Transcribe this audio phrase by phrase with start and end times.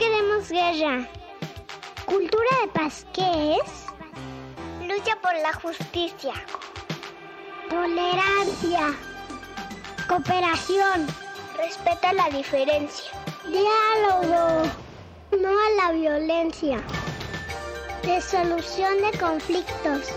[0.00, 1.06] queremos guerra.
[2.06, 3.84] Cultura de paz, ¿qué es?
[4.88, 6.32] Lucha por la justicia.
[7.68, 8.94] Tolerancia.
[10.08, 11.06] Cooperación.
[11.58, 13.12] Respeta la diferencia.
[13.44, 14.62] Diálogo.
[15.38, 16.80] No a la violencia.
[18.02, 20.08] Resolución de conflictos.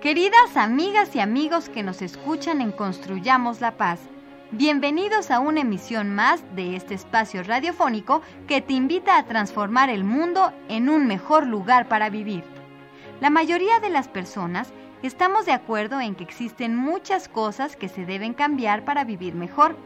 [0.00, 4.00] Queridas amigas y amigos que nos escuchan en Construyamos la Paz,
[4.50, 10.02] bienvenidos a una emisión más de este espacio radiofónico que te invita a transformar el
[10.02, 12.44] mundo en un mejor lugar para vivir.
[13.20, 14.72] La mayoría de las personas
[15.02, 19.76] estamos de acuerdo en que existen muchas cosas que se deben cambiar para vivir mejor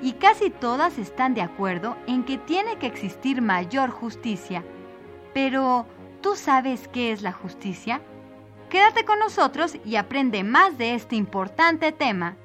[0.00, 4.62] y casi todas están de acuerdo en que tiene que existir mayor justicia.
[5.34, 5.86] Pero,
[6.20, 8.00] ¿tú sabes qué es la justicia?
[8.76, 12.36] Quédate con nosotros y aprende más de este importante tema.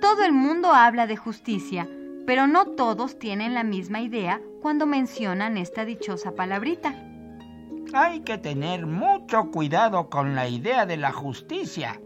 [0.00, 1.88] Todo el mundo habla de justicia,
[2.28, 6.94] pero no todos tienen la misma idea cuando mencionan esta dichosa palabrita.
[7.92, 12.00] Hay que tener mucho cuidado con la idea de la justicia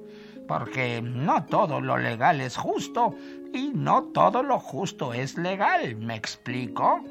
[0.47, 3.15] porque no todo lo legal es justo
[3.53, 7.03] y no todo lo justo es legal, ¿me explico?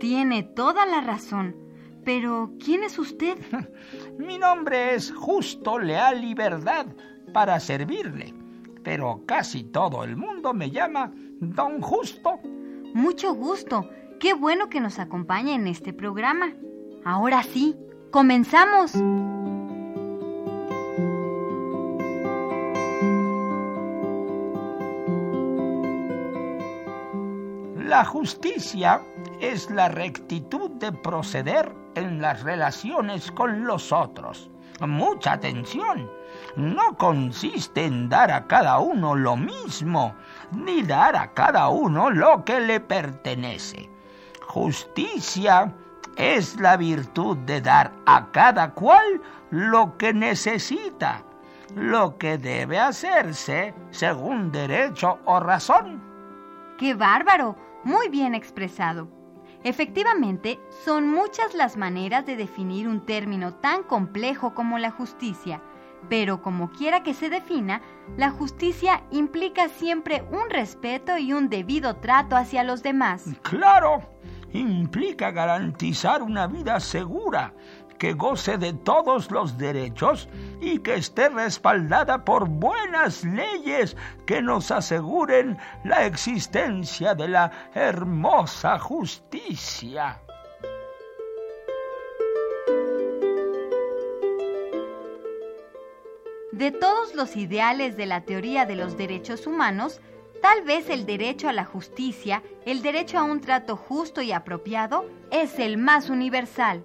[0.00, 1.56] Tiene toda la razón.
[2.04, 3.38] Pero, ¿quién es usted?
[4.18, 6.86] Mi nombre es Justo, Leal y Verdad
[7.32, 8.34] para servirle.
[8.82, 12.38] Pero casi todo el mundo me llama Don Justo.
[12.92, 13.88] Mucho gusto.
[14.20, 16.52] Qué bueno que nos acompañe en este programa.
[17.04, 17.74] Ahora sí,
[18.10, 18.92] comenzamos.
[27.94, 29.00] La justicia
[29.40, 34.50] es la rectitud de proceder en las relaciones con los otros.
[34.80, 36.10] Mucha atención.
[36.56, 40.12] No consiste en dar a cada uno lo mismo,
[40.50, 43.88] ni dar a cada uno lo que le pertenece.
[44.48, 45.72] Justicia
[46.16, 51.22] es la virtud de dar a cada cual lo que necesita,
[51.76, 56.02] lo que debe hacerse según derecho o razón.
[56.76, 57.64] ¡Qué bárbaro!
[57.84, 59.08] Muy bien expresado.
[59.62, 65.62] Efectivamente, son muchas las maneras de definir un término tan complejo como la justicia,
[66.08, 67.80] pero como quiera que se defina,
[68.16, 73.24] la justicia implica siempre un respeto y un debido trato hacia los demás.
[73.42, 74.02] Claro,
[74.52, 77.54] implica garantizar una vida segura,
[77.98, 80.28] que goce de todos los derechos
[80.60, 83.96] y que esté respaldada por buenas leyes
[84.26, 90.20] que nos aseguren la existencia de la hermosa justicia.
[96.52, 100.00] De todos los ideales de la teoría de los derechos humanos,
[100.40, 105.04] tal vez el derecho a la justicia, el derecho a un trato justo y apropiado,
[105.32, 106.84] es el más universal.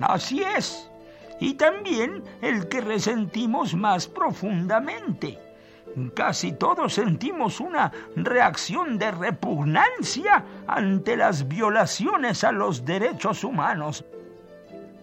[0.00, 0.90] Así es.
[1.40, 5.38] Y también el que resentimos más profundamente.
[6.14, 14.04] Casi todos sentimos una reacción de repugnancia ante las violaciones a los derechos humanos.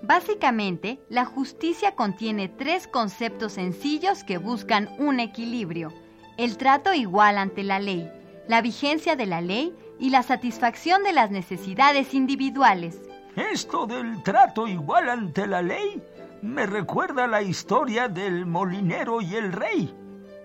[0.02, 5.92] Básicamente, la justicia contiene tres conceptos sencillos que buscan un equilibrio.
[6.38, 8.10] El trato igual ante la ley,
[8.48, 13.02] la vigencia de la ley y la satisfacción de las necesidades individuales.
[13.38, 16.02] Esto del trato igual ante la ley
[16.42, 19.96] me recuerda la historia del molinero y el rey.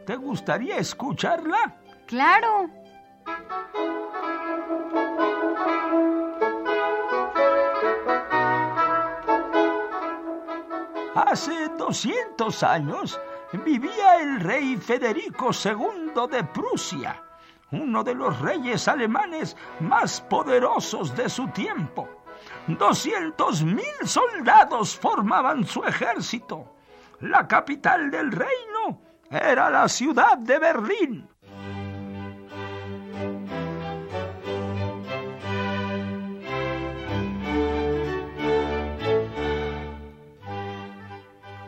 [0.04, 1.74] ¿Te gustaría escucharla?
[2.06, 2.68] Claro.
[11.14, 13.18] Hace 200 años
[13.64, 17.22] vivía el rey Federico II de Prusia,
[17.70, 22.21] uno de los reyes alemanes más poderosos de su tiempo.
[22.66, 26.76] Doscientos mil soldados formaban su ejército.
[27.20, 29.00] La capital del reino
[29.30, 31.28] era la ciudad de Berlín.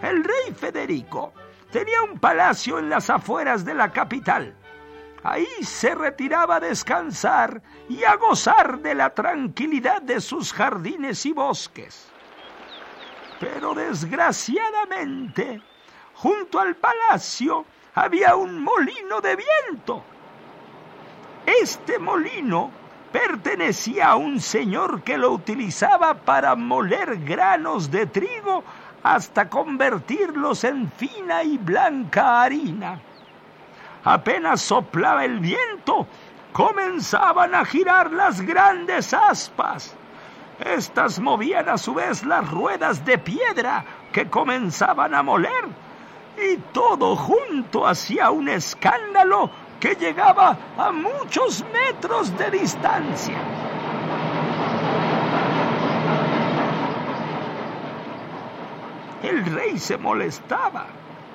[0.03, 1.33] El rey Federico
[1.71, 4.55] tenía un palacio en las afueras de la capital
[5.25, 11.33] Ahí se retiraba a descansar y a gozar de la tranquilidad de sus jardines y
[11.33, 12.11] bosques.
[13.41, 15.63] Pero desgraciadamente,
[16.15, 20.05] junto al palacio había un molino de viento.
[21.47, 22.71] Este molino
[23.11, 28.63] pertenecía a un señor que lo utilizaba para moler granos de trigo
[29.03, 33.01] hasta convertirlos en fina y blanca harina.
[34.05, 36.07] Apenas soplaba el viento,
[36.53, 39.97] comenzaban a girar las grandes aspas.
[40.61, 45.65] Estas movían a su vez las ruedas de piedra que comenzaban a moler
[46.37, 53.39] y todo junto hacía un escándalo que llegaba a muchos metros de distancia.
[59.23, 60.87] El rey se molestaba.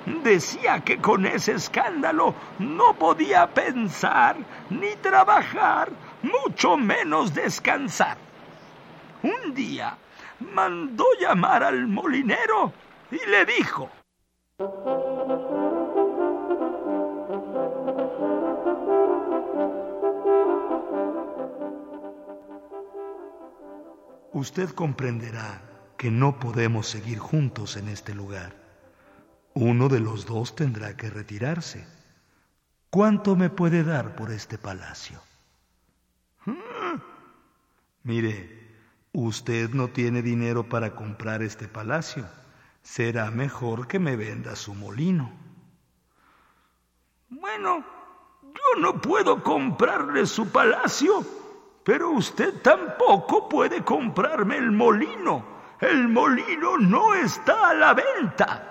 [0.06, 4.36] Decía que con ese escándalo no podía pensar
[4.70, 5.90] ni trabajar,
[6.22, 8.16] mucho menos descansar.
[9.22, 9.96] Un día
[10.40, 12.72] mandó llamar al molinero
[13.10, 13.90] y le dijo,
[24.32, 25.60] Usted comprenderá
[25.98, 28.69] que no podemos seguir juntos en este lugar.
[29.60, 31.86] Uno de los dos tendrá que retirarse.
[32.88, 35.20] ¿Cuánto me puede dar por este palacio?
[36.46, 36.98] Hmm.
[38.02, 38.78] Mire,
[39.12, 42.26] usted no tiene dinero para comprar este palacio.
[42.80, 45.30] Será mejor que me venda su molino.
[47.28, 47.84] Bueno,
[48.42, 51.22] yo no puedo comprarle su palacio,
[51.84, 55.44] pero usted tampoco puede comprarme el molino.
[55.78, 58.70] El molino no está a la venta.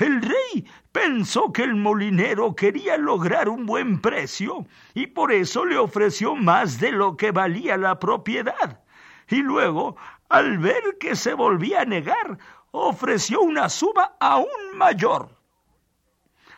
[0.00, 4.64] El rey pensó que el molinero quería lograr un buen precio
[4.94, 8.80] y por eso le ofreció más de lo que valía la propiedad.
[9.28, 9.96] Y luego,
[10.30, 12.38] al ver que se volvía a negar,
[12.70, 15.28] ofreció una suma aún mayor.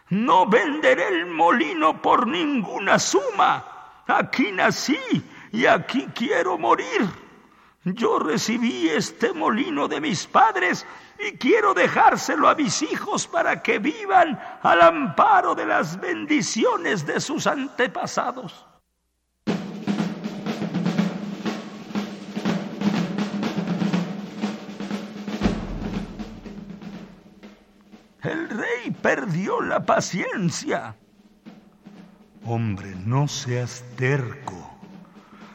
[0.08, 3.64] No venderé el molino por ninguna suma.
[4.06, 5.00] Aquí nací
[5.50, 7.21] y aquí quiero morir.
[7.84, 10.86] Yo recibí este molino de mis padres
[11.18, 17.20] y quiero dejárselo a mis hijos para que vivan al amparo de las bendiciones de
[17.20, 18.66] sus antepasados.
[28.22, 30.96] El rey perdió la paciencia.
[32.44, 34.71] Hombre, no seas terco.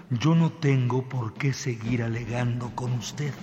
[0.09, 3.33] Yo no tengo por qué seguir alegando con usted.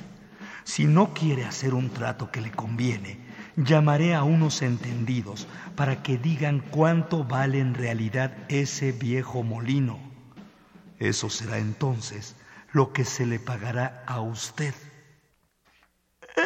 [0.64, 3.18] Si no quiere hacer un trato que le conviene,
[3.56, 5.46] llamaré a unos entendidos
[5.76, 9.98] para que digan cuánto vale en realidad ese viejo molino.
[10.98, 12.34] Eso será entonces
[12.72, 14.74] lo que se le pagará a usted.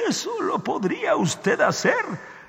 [0.09, 1.95] Eso lo podría usted hacer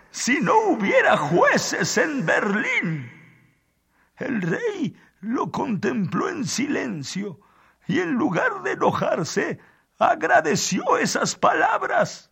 [0.10, 3.12] si no hubiera jueces en Berlín.
[4.18, 7.40] El rey lo contempló en silencio
[7.90, 9.60] y en lugar de enojarse,
[9.98, 12.32] agradeció esas palabras.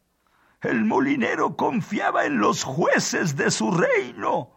[0.61, 4.51] El molinero confiaba en los jueces de su reino.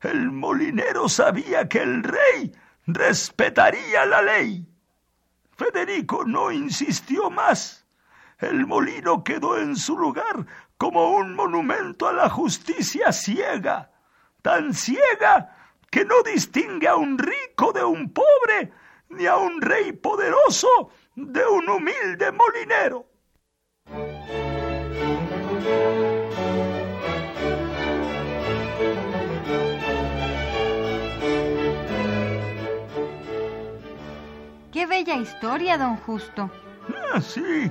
[0.00, 2.56] El molinero sabía que el rey
[2.86, 4.66] respetaría la ley.
[5.54, 7.86] Federico no insistió más.
[8.38, 10.46] El molino quedó en su lugar
[10.78, 13.90] como un monumento a la justicia ciega,
[14.40, 15.54] tan ciega
[15.90, 18.72] que no distingue a un rico de un pobre,
[19.10, 23.06] ni a un rey poderoso de un humilde molinero.
[34.72, 36.50] Qué bella historia, don Justo.
[37.12, 37.70] Ah, sí,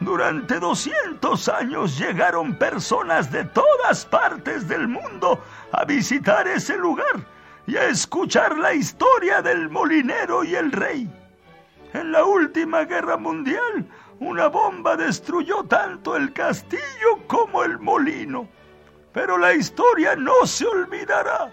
[0.00, 7.33] durante 200 años llegaron personas de todas partes del mundo a visitar ese lugar
[7.66, 11.10] y a escuchar la historia del molinero y el rey.
[11.92, 13.86] En la última guerra mundial,
[14.20, 18.48] una bomba destruyó tanto el castillo como el molino.
[19.12, 21.52] Pero la historia no se olvidará.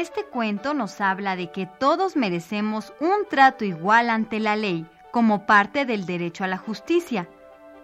[0.00, 5.44] Este cuento nos habla de que todos merecemos un trato igual ante la ley como
[5.44, 7.28] parte del derecho a la justicia.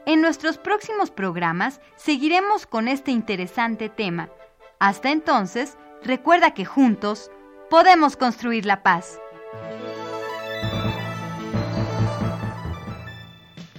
[0.07, 4.31] En nuestros próximos programas seguiremos con este interesante tema.
[4.79, 7.31] Hasta entonces, recuerda que juntos
[7.69, 9.21] podemos construir la paz.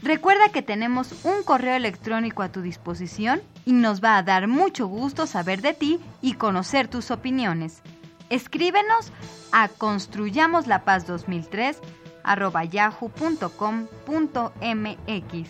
[0.03, 4.85] Recuerda que tenemos un correo electrónico a tu disposición y nos va a dar mucho
[4.85, 7.81] gusto saber de ti y conocer tus opiniones.
[8.29, 9.11] Escríbenos
[9.51, 11.77] a construyamoslapaz2003
[12.23, 15.49] arroba yahoo.com.mx.